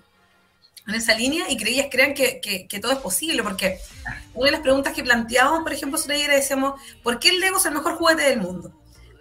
[0.87, 3.79] en esa línea y que ellas crean que, que, todo es posible, porque
[4.33, 7.59] una de las preguntas que planteábamos, por ejemplo, sobre ella decíamos, ¿por qué el Lego
[7.59, 8.73] es el mejor juguete del mundo?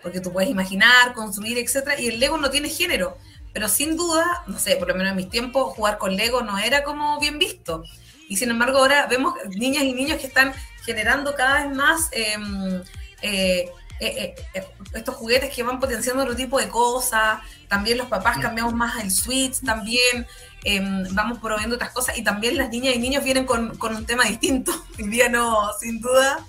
[0.02, 3.18] Porque tú puedes imaginar, construir, etcétera, y el Lego no tiene género,
[3.52, 6.58] pero sin duda, no sé, por lo menos en mis tiempos, jugar con Lego no
[6.58, 7.84] era como bien visto.
[8.30, 10.54] Y sin embargo, ahora vemos niñas y niños que están
[10.86, 12.82] generando cada vez más em,
[13.22, 18.38] eh, eh, eh, estos juguetes que van potenciando otro tipo de cosas, también los papás
[18.40, 20.26] cambiamos más el switch, también
[20.64, 24.24] em, vamos proveyendo otras cosas y también las niñas y niños vienen con, un tema
[24.24, 24.72] distinto.
[24.98, 26.46] El día no, sin duda.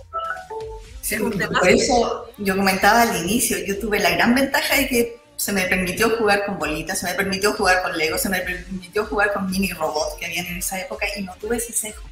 [1.59, 5.63] por eso yo comentaba al inicio, yo tuve la gran ventaja de que se me
[5.67, 9.51] permitió jugar con bolitas, se me permitió jugar con Lego, se me permitió jugar con
[9.51, 12.03] mini robots que habían en esa época y no tuve ese sesgo.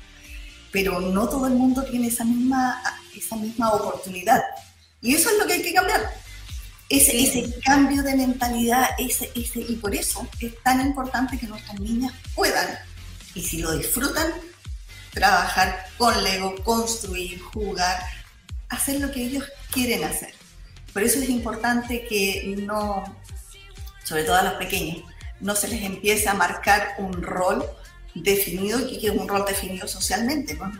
[0.72, 2.82] Pero no todo el mundo tiene esa misma,
[3.16, 4.42] esa misma oportunidad.
[5.00, 6.10] Y eso es lo que hay que cambiar.
[6.88, 11.78] Ese, ese cambio de mentalidad, ese, ese, y por eso es tan importante que nuestras
[11.78, 12.66] niñas puedan,
[13.34, 14.32] y si lo disfrutan,
[15.12, 18.02] trabajar con Lego, construir, jugar,
[18.70, 20.32] hacer lo que ellos quieren hacer.
[20.92, 23.04] Por eso es importante que no,
[24.04, 25.04] sobre todo a los pequeños,
[25.40, 27.64] no se les empiece a marcar un rol
[28.14, 30.72] definido y que es un rol definido socialmente, no,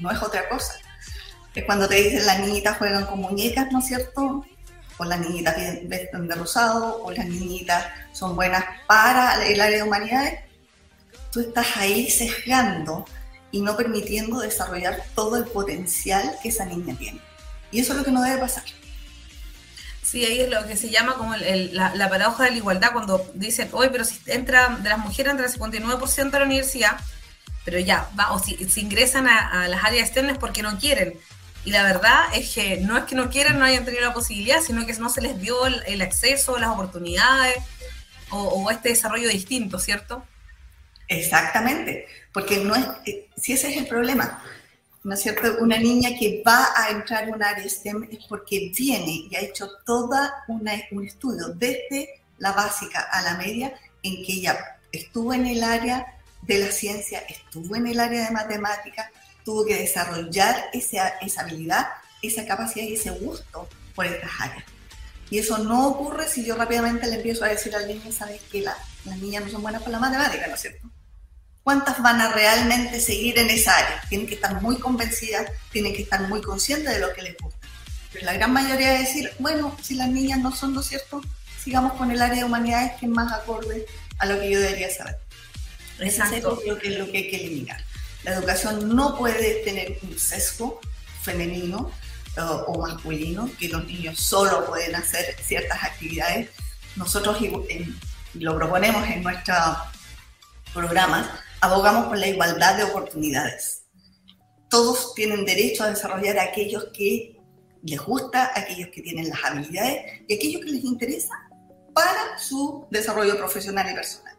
[0.00, 0.74] no es otra cosa.
[1.54, 4.44] Es cuando te dicen las niñitas juegan con muñecas, ¿no es cierto?
[4.98, 9.82] O las niñitas visten de rosado, o las niñitas son buenas para el área de
[9.82, 10.40] humanidades.
[11.30, 13.04] Tú estás ahí sesgando
[13.50, 17.20] y no permitiendo desarrollar todo el potencial que esa niña tiene.
[17.70, 18.64] Y eso es lo que no debe pasar.
[20.02, 23.68] Sí, ahí es lo que se llama como la, paradoja de la igualdad, cuando dicen,
[23.72, 26.96] hoy, pero si entra, de las mujeres entra el 59% a la universidad,
[27.64, 31.18] pero ya, va, o si, ingresan a, las áreas externas porque no quieren.
[31.64, 34.60] Y la verdad es que no es que no quieran, no hayan tenido la posibilidad,
[34.60, 37.56] sino que no se les dio el, acceso, las oportunidades
[38.30, 40.24] o, o, este desarrollo distinto, ¿cierto?
[41.08, 44.42] Exactamente, porque no es, eh, si ese es el problema,
[45.04, 45.56] ¿no es cierto?
[45.60, 49.40] Una niña que va a entrar en un área STEM es porque viene y ha
[49.40, 49.70] hecho
[50.48, 55.62] una, un estudio desde la básica a la media en que ella estuvo en el
[55.62, 56.06] área
[56.42, 59.10] de la ciencia, estuvo en el área de matemáticas,
[59.44, 61.86] tuvo que desarrollar esa, esa habilidad,
[62.22, 64.64] esa capacidad y ese gusto por estas áreas.
[65.30, 68.60] Y eso no ocurre si yo rápidamente le empiezo a decir al niño, sabes que
[68.60, 70.88] la, las niñas no son buenas para la matemática, ¿no es cierto?
[71.62, 74.02] ¿Cuántas van a realmente seguir en esa área?
[74.08, 77.66] Tienen que estar muy convencidas, tienen que estar muy conscientes de lo que les gusta.
[78.12, 81.22] Pero la gran mayoría de decir, bueno, si las niñas no son lo cierto,
[81.62, 83.86] sigamos con el área de humanidades que es más acorde
[84.18, 85.16] a lo que yo debería saber.
[86.00, 86.36] Exacto.
[86.36, 87.82] Eso es lo que, lo que hay que eliminar.
[88.24, 90.80] La educación no puede tener un sesgo
[91.22, 91.90] femenino
[92.66, 96.50] o, masculino, que los niños solo pueden hacer ciertas actividades.
[96.96, 97.38] Nosotros
[98.34, 99.58] lo proponemos en nuestros
[100.72, 101.28] programas,
[101.60, 103.82] abogamos por la igualdad de oportunidades.
[104.68, 107.38] Todos tienen derecho a desarrollar aquellos que
[107.82, 111.34] les gusta, aquellos que tienen las habilidades y aquellos que les interesa
[111.94, 114.36] para su desarrollo profesional y personal.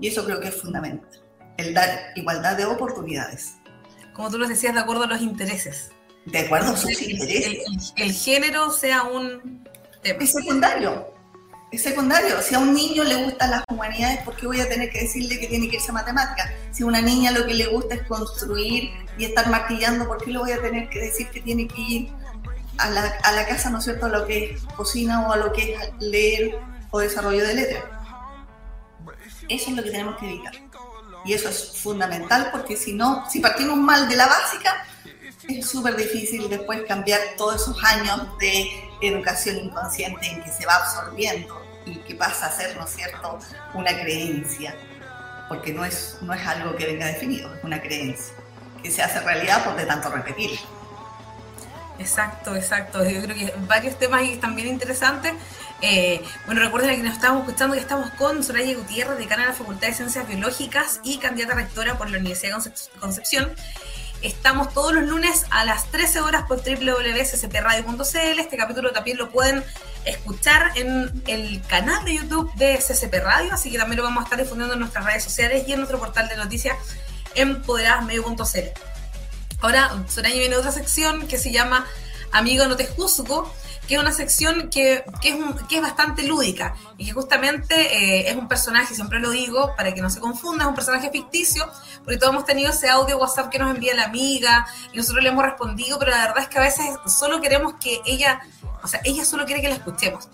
[0.00, 1.10] Y eso creo que es fundamental,
[1.56, 3.56] el dar igualdad de oportunidades.
[4.12, 5.90] Como tú lo decías, de acuerdo a los intereses.
[6.24, 7.92] De acuerdo a sus intereses.
[7.96, 9.64] El, género sea un
[10.02, 10.22] tema.
[10.24, 11.16] Es secundario
[11.70, 12.40] es secundario.
[12.42, 15.38] Si a un niño le gustan las humanidades, ¿por qué voy a tener que decirle
[15.38, 16.50] que tiene que irse a matemáticas?
[16.70, 20.30] Si a una niña lo que le gusta es construir y estar martillando, ¿por qué
[20.30, 22.08] le voy a tener que decir que tiene que ir
[22.78, 25.36] a la, a la casa, ¿no es cierto?, a lo que es cocina o a
[25.36, 26.58] lo que es leer
[26.90, 27.84] o desarrollo de letras.
[29.48, 30.52] Eso es lo que tenemos que evitar.
[31.26, 34.86] Y eso es fundamental porque si no, si partimos mal de la básica,
[35.48, 38.68] es súper difícil después cambiar todos esos años de
[39.02, 43.38] educación inconsciente en que se va absorbiendo y que pasa a ser, ¿no es cierto?,
[43.74, 44.74] una creencia,
[45.48, 48.34] porque no es, no es algo que venga definido, es una creencia
[48.82, 50.58] que se hace realidad por de tanto repetir.
[51.98, 53.04] Exacto, exacto.
[53.08, 55.32] Yo creo que varios temas ahí bien interesantes.
[55.82, 59.54] Eh, bueno, recuerden que nos estamos escuchando que estamos con Soraya Gutiérrez, decana de la
[59.54, 63.52] Facultad de Ciencias Biológicas y candidata rectora por la Universidad de Concepción.
[64.22, 68.38] Estamos todos los lunes a las 13 horas por www.ccpradio.cl.
[68.40, 69.62] Este capítulo también lo pueden
[70.06, 74.24] escuchar en el canal de YouTube de CCP Radio, así que también lo vamos a
[74.24, 76.76] estar difundiendo en nuestras redes sociales y en nuestro portal de noticias
[77.34, 78.95] empoderadasmedio.cl.
[79.60, 81.86] Ahora, Soraya viene otra sección que se llama
[82.32, 83.50] Amigo no te juzgo,
[83.86, 85.36] que es una sección que, que, es,
[85.68, 89.94] que es bastante lúdica y que justamente eh, es un personaje, siempre lo digo, para
[89.94, 91.70] que no se confunda, es un personaje ficticio,
[92.04, 95.30] porque todos hemos tenido ese audio WhatsApp que nos envía la amiga y nosotros le
[95.30, 98.40] hemos respondido, pero la verdad es que a veces solo queremos que ella,
[98.82, 100.28] o sea, ella solo quiere que la escuchemos.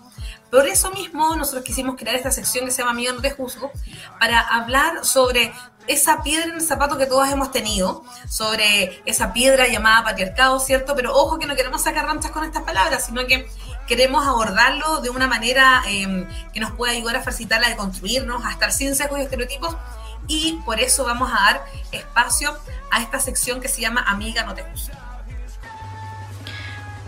[0.49, 3.71] Por eso mismo nosotros quisimos crear esta sección que se llama Amiga no te juzgo,
[4.19, 5.51] para hablar sobre
[5.87, 10.95] esa piedra en el zapato que todos hemos tenido, sobre esa piedra llamada patriarcado, ¿cierto?
[10.95, 13.47] Pero ojo que no queremos sacar ranchas con estas palabras, sino que
[13.87, 18.51] queremos abordarlo de una manera em, que nos pueda ayudar a facilitar de construirnos, a
[18.51, 19.75] estar sin sesgos y estereotipos,
[20.27, 22.57] y por eso vamos a dar espacio
[22.91, 24.93] a esta sección que se llama Amiga no te juzgo.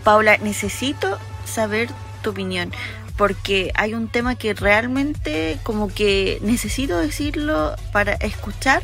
[0.04, 1.88] Paula, necesito saber
[2.22, 2.72] tu opinión
[3.16, 8.82] porque hay un tema que realmente como que necesito decirlo para escuchar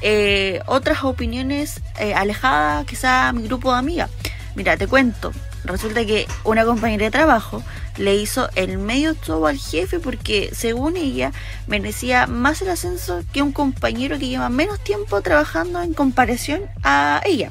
[0.00, 4.10] eh, otras opiniones eh, alejadas quizá a mi grupo de amigas.
[4.54, 5.32] Mira, te cuento,
[5.64, 7.62] resulta que una compañera de trabajo
[7.96, 11.32] le hizo el medio todo al jefe porque según ella
[11.66, 17.20] merecía más el ascenso que un compañero que lleva menos tiempo trabajando en comparación a
[17.24, 17.50] ella.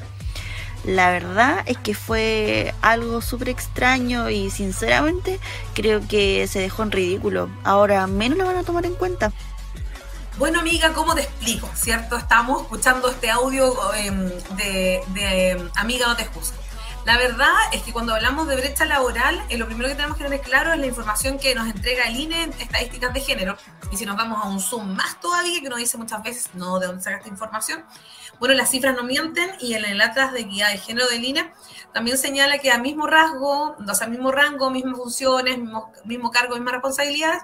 [0.84, 5.40] La verdad es que fue algo súper extraño y sinceramente
[5.74, 7.50] creo que se dejó en ridículo.
[7.64, 9.32] Ahora menos lo van a tomar en cuenta.
[10.38, 11.68] Bueno, amiga, ¿cómo te explico?
[11.74, 12.16] ¿Cierto?
[12.16, 16.56] Estamos escuchando este audio em, de, em, Amiga, no te juzgo.
[17.04, 20.24] La verdad es que cuando hablamos de brecha laboral, eh, lo primero que tenemos que
[20.24, 23.56] tener claro es la información que nos entrega el INE en estadísticas de género.
[23.90, 26.78] Y si nos vamos a un zoom más todavía, que nos dice muchas veces, no,
[26.78, 27.84] ¿de dónde saca esta información?
[28.38, 31.52] Bueno, las cifras no mienten y en el Atlas de Guía de Género del INE
[31.92, 35.58] también señala que a mismo rasgo, o sea, mismo rango, mismas funciones,
[36.04, 37.42] mismo, cargo, mismas responsabilidades,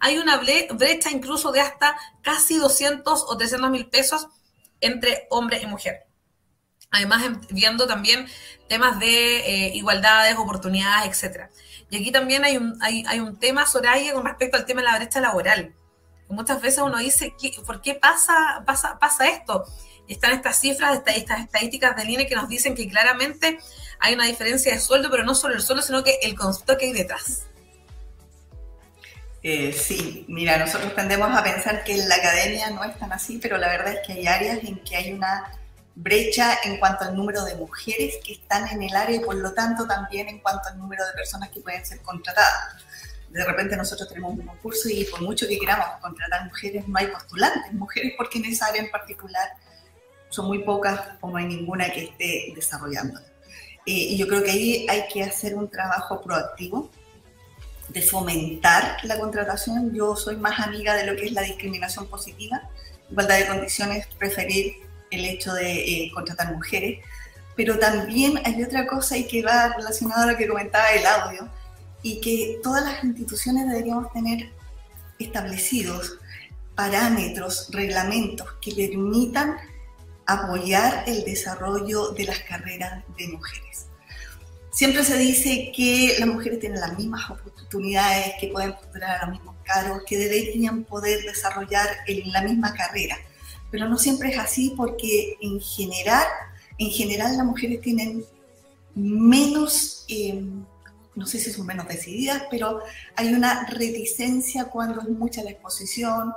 [0.00, 4.28] hay una brecha incluso de hasta casi 200 o 300 mil pesos
[4.80, 6.06] entre hombre y mujer.
[6.90, 8.26] Además, viendo también
[8.68, 11.50] temas de eh, igualdades, oportunidades, etc.
[11.90, 14.88] Y aquí también hay un, hay, hay, un tema, Soraya, con respecto al tema de
[14.88, 15.74] la brecha laboral.
[16.28, 17.34] Muchas veces uno dice,
[17.66, 19.64] ¿por qué pasa, pasa, pasa esto?
[20.08, 23.58] Están estas cifras, estas estadísticas del INE que nos dicen que claramente
[24.00, 26.86] hay una diferencia de sueldo, pero no solo el sueldo, sino que el concepto que
[26.86, 27.42] hay detrás.
[29.42, 33.38] Eh, sí, mira, nosotros tendemos a pensar que en la academia no es tan así,
[33.40, 35.52] pero la verdad es que hay áreas en que hay una
[35.94, 39.52] brecha en cuanto al número de mujeres que están en el área y por lo
[39.52, 42.82] tanto también en cuanto al número de personas que pueden ser contratadas.
[43.30, 47.08] De repente nosotros tenemos un concurso y por mucho que queramos contratar mujeres, no hay
[47.08, 49.48] postulantes mujeres porque en esa área en particular
[50.28, 53.20] son muy pocas o no hay ninguna que esté desarrollando.
[53.86, 56.90] Eh, y yo creo que ahí hay que hacer un trabajo proactivo
[57.88, 59.94] de fomentar la contratación.
[59.94, 62.68] Yo soy más amiga de lo que es la discriminación positiva,
[63.10, 64.74] igualdad de condiciones, preferir
[65.10, 66.98] el hecho de eh, contratar mujeres.
[67.56, 71.48] Pero también hay otra cosa y que va relacionada a lo que comentaba el audio,
[72.02, 74.50] y que todas las instituciones deberíamos tener
[75.18, 76.18] establecidos
[76.74, 79.56] parámetros, reglamentos que permitan
[80.28, 83.86] apoyar el desarrollo de las carreras de mujeres.
[84.70, 89.36] Siempre se dice que las mujeres tienen las mismas oportunidades, que pueden postular a los
[89.36, 93.16] mismos cargos, que deberían poder desarrollar en la misma carrera,
[93.70, 96.26] pero no siempre es así porque en general,
[96.76, 98.22] en general las mujeres tienen
[98.94, 100.44] menos, eh,
[101.14, 102.80] no sé si son menos decididas, pero
[103.16, 106.34] hay una reticencia cuando es mucha la exposición,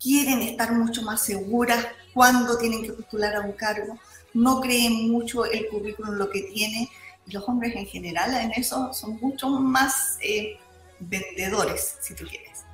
[0.00, 3.98] quieren estar mucho más seguras cuando tienen que postular a un cargo,
[4.34, 6.88] no creen mucho el currículum, lo que tiene,
[7.26, 10.58] los hombres en general en eso son mucho más eh,
[11.00, 12.64] vendedores, si tú quieres.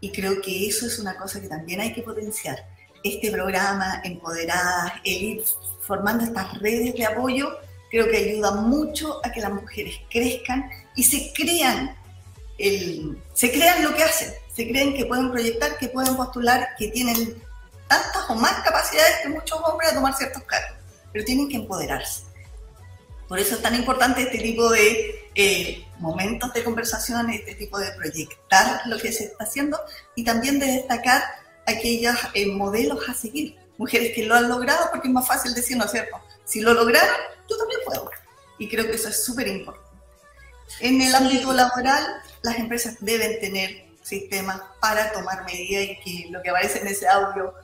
[0.00, 2.66] Y creo que eso es una cosa que también hay que potenciar.
[3.04, 5.42] Este programa, Empoderadas, el ir
[5.80, 7.56] formando estas redes de apoyo,
[7.90, 11.94] creo que ayuda mucho a que las mujeres crezcan y se crean,
[12.58, 16.88] el, se crean lo que hacen, se creen que pueden proyectar, que pueden postular, que
[16.88, 17.42] tienen
[17.88, 20.76] tantas o más capacidades que muchos hombres a tomar ciertos cargos,
[21.12, 22.22] pero tienen que empoderarse.
[23.28, 27.90] Por eso es tan importante este tipo de eh, momentos de conversación, este tipo de
[27.92, 29.80] proyectar lo que se está haciendo
[30.14, 31.22] y también de destacar
[31.66, 33.56] aquellos eh, modelos a seguir.
[33.78, 36.20] Mujeres que lo han logrado, porque es más fácil decir, ¿no es cierto?
[36.44, 37.16] Si lo lograron,
[37.48, 38.10] yo también puedo.
[38.58, 39.88] Y creo que eso es súper importante.
[40.80, 42.06] En el ámbito laboral,
[42.42, 47.08] las empresas deben tener sistemas para tomar medidas y que lo que aparece en ese
[47.08, 47.54] audio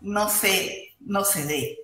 [0.00, 1.78] no se, no se dé.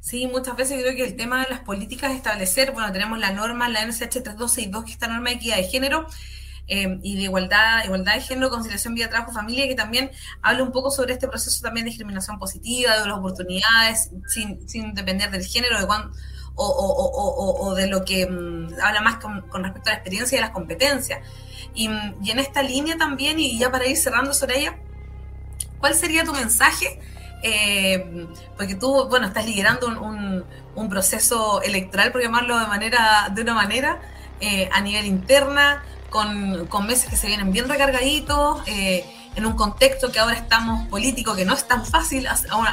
[0.00, 3.68] Sí, muchas veces creo que el tema de las políticas establecer, bueno, tenemos la norma,
[3.68, 6.06] la NSH 3262, que está norma de equidad de género
[6.66, 10.10] eh, y de igualdad, igualdad de género, conciliación, vida, trabajo, familia, que también
[10.42, 15.30] habla un poco sobre este proceso también de discriminación positiva, de las oportunidades, sin, depender
[15.30, 16.10] del género, de cuán,
[16.58, 20.50] o, de lo que mm, habla más con, respecto a la experiencia y a las
[20.50, 21.20] competencias.
[21.74, 21.88] Y,
[22.22, 24.76] y en esta línea también, y ya para ir cerrando ella,
[25.80, 27.00] ¿Cuál sería tu mensaje?
[27.42, 30.44] Eh, porque tú, bueno, estás liderando un,
[30.88, 34.00] proceso electoral, por llamarlo de, manera, de una manera,
[34.40, 39.04] eh, a nivel interna, con, meses que se vienen bien recargaditos, eh,
[39.36, 42.26] en un contexto que ahora estamos político, que no es tan fácil,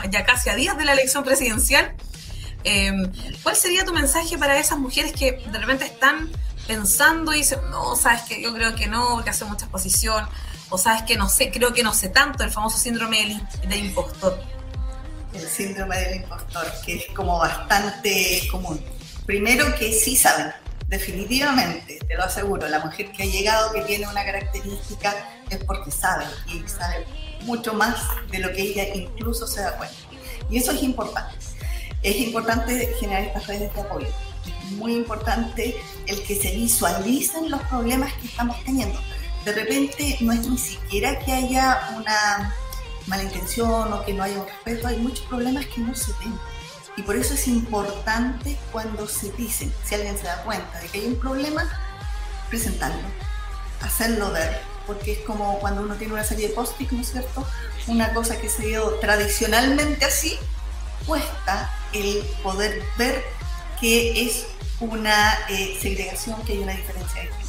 [0.09, 1.93] ya casi a días de la elección presidencial.
[3.43, 6.29] ¿Cuál sería tu mensaje para esas mujeres que de repente están
[6.67, 10.27] pensando y dicen, no, sabes que yo creo que no, porque hace mucha exposición,
[10.69, 14.39] o sabes que no sé, creo que no sé tanto, el famoso síndrome del, impostor.
[15.33, 18.83] El síndrome del impostor, que es como bastante común.
[19.25, 20.51] Primero que sí saben,
[20.87, 25.13] definitivamente, te lo aseguro, la mujer que ha llegado, que tiene una característica,
[25.49, 27.05] es porque sabe y sabe
[27.41, 27.95] mucho más
[28.31, 29.95] de lo que ella incluso se da cuenta.
[30.49, 31.35] Y eso es importante.
[32.05, 34.07] Es importante generar estas redes de apoyo.
[34.07, 35.75] Es muy importante
[36.07, 38.99] el que se visualicen los problemas que estamos teniendo
[39.45, 42.53] de repente no es ni siquiera que haya una
[43.05, 46.37] mala intención o que no haya un respeto, hay muchos problemas que no se ven.
[46.97, 50.99] Y por eso es importante cuando se dicen, si alguien se da cuenta de que
[50.99, 51.63] hay un problema,
[52.49, 53.07] presentarlo,
[53.81, 57.45] hacerlo ver, porque es como cuando uno tiene una serie de post-it, ¿no es cierto?
[57.87, 60.39] Una cosa que se dio tradicionalmente así,
[61.05, 63.23] cuesta el poder ver
[63.79, 64.47] que es
[64.79, 67.45] una eh, segregación, que hay una diferencia de género.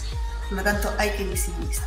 [0.49, 1.87] Por lo tanto, hay que visibilizar.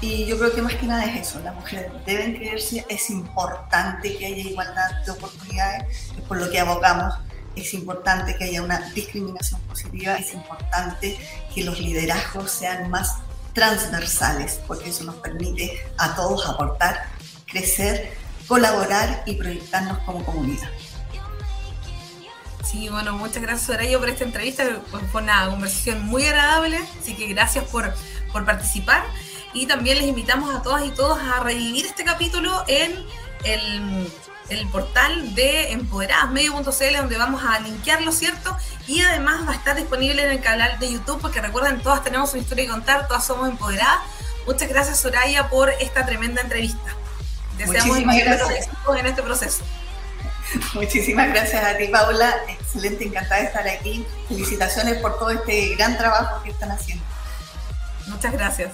[0.00, 4.16] Y yo creo que más que nada es eso, las mujeres deben creerse, es importante
[4.16, 7.14] que haya igualdad de oportunidades, es por lo que abogamos,
[7.56, 11.16] es importante que haya una discriminación positiva, es importante
[11.54, 13.14] que los liderazgos sean más
[13.54, 17.06] transversales, porque eso nos permite a todos aportar,
[17.46, 18.12] crecer,
[18.46, 20.68] colaborar y proyectarnos como comunidad.
[22.64, 24.64] Sí, bueno, muchas gracias Soraya por esta entrevista,
[25.12, 27.94] fue una conversación muy agradable, así que gracias por,
[28.32, 29.04] por participar
[29.52, 32.92] y también les invitamos a todas y todos a revivir este capítulo en
[33.44, 34.10] el
[34.48, 38.56] el portal de empoderadas.medio.cl donde vamos a linkearlo, ¿cierto?
[38.86, 42.32] Y además va a estar disponible en el canal de YouTube porque recuerden, todas tenemos
[42.32, 44.00] una historia que contar, todas somos empoderadas.
[44.46, 47.03] Muchas gracias Soraya por esta tremenda entrevista.
[47.58, 49.64] Deseamos éxito en este proceso.
[50.74, 52.34] Muchísimas gracias a ti, Paula.
[52.48, 54.04] Excelente, encantada de estar aquí.
[54.28, 57.04] Felicitaciones por todo este gran trabajo que están haciendo.
[58.06, 58.72] Muchas gracias.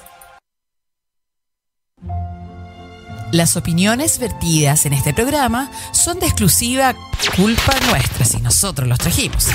[3.33, 6.97] Las opiniones vertidas en este programa son de exclusiva
[7.37, 9.47] culpa nuestra si nosotros los trajimos.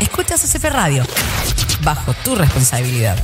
[0.00, 1.04] Escuchas CCP Radio,
[1.82, 3.22] bajo tu responsabilidad.